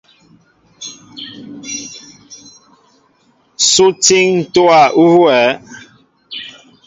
[3.69, 5.43] Sú étííŋ ntówa huwɛέ?